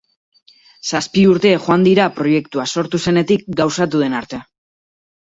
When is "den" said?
4.07-4.21